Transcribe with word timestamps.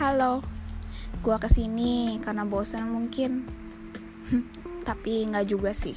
Halo, 0.00 0.40
gua 1.20 1.36
ke 1.36 1.44
sini 1.44 2.16
karena 2.24 2.48
bosan 2.48 2.88
mungkin. 2.88 3.44
Tapi 4.88 5.28
nggak 5.28 5.44
juga 5.44 5.76
sih. 5.76 5.92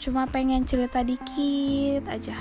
Cuma 0.00 0.24
pengen 0.24 0.64
cerita 0.64 1.04
dikit 1.04 2.08
aja. 2.08 2.32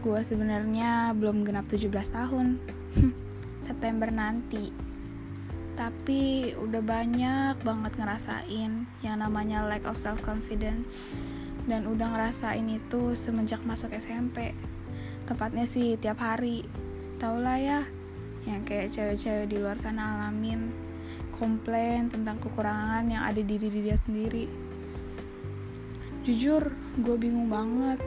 Gua 0.00 0.24
sebenarnya 0.24 1.12
belum 1.12 1.44
genap 1.44 1.68
17 1.68 2.16
tahun. 2.16 2.56
September 3.68 4.08
nanti. 4.08 4.72
Tapi 5.76 6.56
udah 6.56 6.80
banyak 6.80 7.60
banget 7.60 7.92
ngerasain 7.92 8.88
yang 9.04 9.16
namanya 9.20 9.68
lack 9.68 9.84
of 9.84 10.00
self 10.00 10.24
confidence 10.24 10.96
dan 11.68 11.84
udah 11.84 12.08
ngerasain 12.08 12.64
itu 12.72 13.12
semenjak 13.12 13.60
masuk 13.68 13.92
SMP. 13.92 14.56
Tepatnya 15.28 15.68
sih 15.68 16.00
tiap 16.00 16.24
hari. 16.24 16.64
Tau 17.20 17.36
lah 17.36 17.60
ya, 17.60 17.80
yang 18.46 18.62
kayak 18.62 18.94
cewek-cewek 18.94 19.50
di 19.50 19.56
luar 19.58 19.74
sana 19.74 20.16
alamin 20.16 20.70
komplain 21.36 22.08
tentang 22.08 22.40
kekurangan 22.40 23.04
yang 23.10 23.22
ada 23.26 23.42
di 23.42 23.56
diri 23.60 23.84
dia 23.84 23.98
sendiri. 24.00 24.46
Jujur 26.24 26.72
gue 27.02 27.16
bingung 27.20 27.52
banget. 27.52 28.00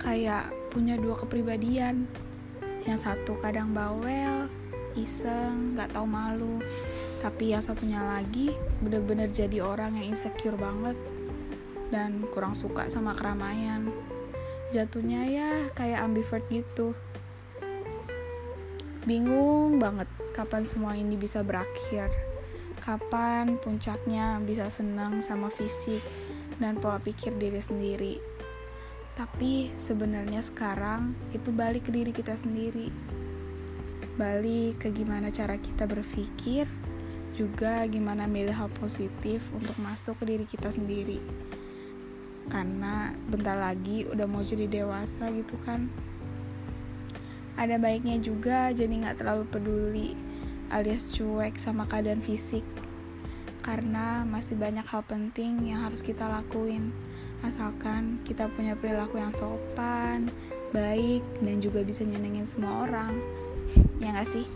Kayak 0.00 0.54
punya 0.72 0.96
dua 0.96 1.18
kepribadian. 1.18 2.06
Yang 2.86 3.10
satu 3.10 3.36
kadang 3.42 3.74
bawel 3.74 4.48
iseng 4.94 5.74
gak 5.76 5.92
tau 5.92 6.06
malu. 6.06 6.62
Tapi 7.20 7.52
yang 7.52 7.60
satunya 7.60 8.00
lagi 8.00 8.54
bener-bener 8.80 9.28
jadi 9.28 9.60
orang 9.60 9.98
yang 10.00 10.14
insecure 10.14 10.56
banget 10.56 10.96
dan 11.90 12.22
kurang 12.32 12.56
suka 12.56 12.88
sama 12.88 13.12
keramaian. 13.12 13.90
Jatuhnya 14.70 15.26
ya 15.26 15.50
kayak 15.74 16.06
ambivert 16.06 16.46
gitu 16.48 16.94
Bingung 19.00 19.80
banget 19.80 20.04
kapan 20.36 20.68
semua 20.68 20.92
ini 20.92 21.16
bisa 21.16 21.40
berakhir. 21.40 22.12
Kapan 22.84 23.56
puncaknya 23.56 24.36
bisa 24.44 24.68
senang 24.68 25.24
sama 25.24 25.48
fisik 25.48 26.04
dan 26.60 26.76
pola 26.76 27.00
pikir 27.00 27.32
diri 27.40 27.64
sendiri. 27.64 28.14
Tapi 29.16 29.72
sebenarnya 29.80 30.44
sekarang 30.44 31.16
itu 31.32 31.48
balik 31.48 31.88
ke 31.88 31.96
diri 31.96 32.12
kita 32.12 32.36
sendiri. 32.36 32.92
Balik 34.20 34.84
ke 34.84 34.92
gimana 34.92 35.32
cara 35.32 35.56
kita 35.56 35.88
berpikir, 35.88 36.68
juga 37.32 37.80
gimana 37.88 38.28
milih 38.28 38.52
hal 38.52 38.68
positif 38.76 39.40
untuk 39.56 39.80
masuk 39.80 40.20
ke 40.20 40.36
diri 40.36 40.44
kita 40.44 40.68
sendiri. 40.68 41.24
Karena 42.52 43.16
bentar 43.32 43.56
lagi 43.56 44.04
udah 44.04 44.28
mau 44.28 44.44
jadi 44.44 44.68
dewasa 44.68 45.32
gitu 45.32 45.56
kan 45.64 45.88
ada 47.58 47.76
baiknya 47.80 48.20
juga 48.22 48.70
jadi 48.70 48.90
nggak 48.90 49.22
terlalu 49.22 49.44
peduli 49.50 50.10
alias 50.70 51.10
cuek 51.10 51.58
sama 51.58 51.84
keadaan 51.90 52.22
fisik. 52.22 52.62
Karena 53.60 54.24
masih 54.24 54.56
banyak 54.56 54.86
hal 54.86 55.02
penting 55.04 55.68
yang 55.68 55.84
harus 55.84 56.00
kita 56.00 56.24
lakuin. 56.30 56.94
Asalkan 57.44 58.22
kita 58.24 58.48
punya 58.48 58.78
perilaku 58.78 59.20
yang 59.20 59.34
sopan 59.34 60.30
baik 60.70 61.26
dan 61.42 61.58
juga 61.58 61.82
bisa 61.82 62.06
nyenengin 62.06 62.46
semua 62.46 62.86
orang. 62.86 63.18
Ya 64.02 64.16
gak 64.16 64.32
sih? 64.32 64.48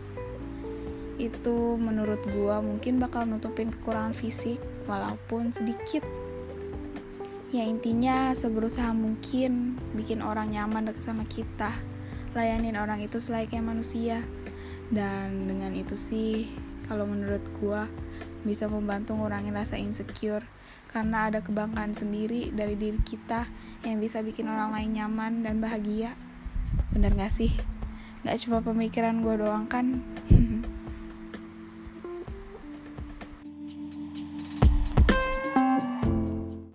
Itu 1.20 1.78
menurut 1.78 2.18
gua 2.34 2.58
mungkin 2.58 2.98
bakal 2.98 3.28
nutupin 3.28 3.70
kekurangan 3.70 4.16
fisik 4.16 4.58
walaupun 4.90 5.54
sedikit. 5.54 6.02
Ya 7.54 7.62
intinya 7.62 8.34
seberusaha 8.34 8.90
mungkin 8.90 9.78
bikin 9.94 10.18
orang 10.24 10.50
nyaman 10.50 10.90
deket 10.90 11.06
sama 11.06 11.22
kita 11.22 11.70
layanin 12.34 12.74
orang 12.74 13.00
itu 13.00 13.22
selayaknya 13.22 13.62
manusia 13.62 14.18
dan 14.90 15.46
dengan 15.46 15.72
itu 15.72 15.94
sih 15.94 16.50
kalau 16.90 17.08
menurut 17.08 17.42
gua 17.62 17.88
bisa 18.44 18.68
membantu 18.68 19.16
ngurangin 19.16 19.56
rasa 19.56 19.80
insecure 19.80 20.44
karena 20.92 21.32
ada 21.32 21.40
kebanggaan 21.42 21.96
sendiri 21.96 22.54
dari 22.54 22.78
diri 22.78 23.00
kita 23.02 23.48
yang 23.82 23.98
bisa 23.98 24.20
bikin 24.20 24.46
orang 24.46 24.70
lain 24.74 24.94
nyaman 24.94 25.42
dan 25.42 25.58
bahagia 25.58 26.14
bener 26.94 27.14
gak 27.18 27.32
sih? 27.34 27.50
Gak 28.22 28.38
cuma 28.46 28.62
pemikiran 28.62 29.20
gue 29.20 29.34
doang 29.36 29.66
kan? 29.66 30.00